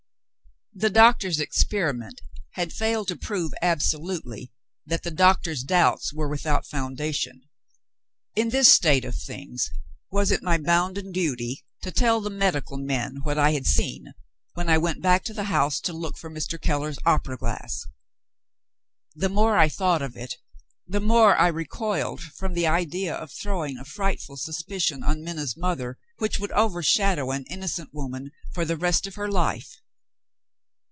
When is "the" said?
0.73-0.89, 5.03-5.11, 12.21-12.29, 15.33-15.43, 19.13-19.29, 20.87-21.01, 22.53-22.65, 28.63-28.77